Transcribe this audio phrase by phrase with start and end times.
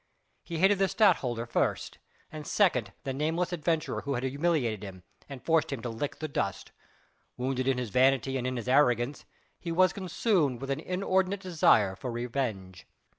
[0.43, 1.99] He hated the Stadtholder first,
[2.31, 6.27] and secondly the nameless adventurer who had humiliated him and forced him to lick the
[6.27, 6.71] dust:
[7.37, 9.25] wounded in his vanity and in his arrogance
[9.59, 12.87] he was consumed with an inordinate desire for revenge.